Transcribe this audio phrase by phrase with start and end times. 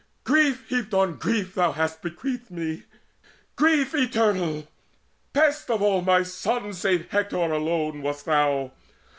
[0.23, 2.85] Grief heaped on grief Hast thou bequeathed me,
[3.55, 4.67] grief eternal!
[5.31, 8.71] Best Of all my sons, save Hector alone, wast thou!